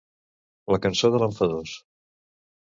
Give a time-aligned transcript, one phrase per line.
[0.75, 1.75] La cançó de l'enfadós.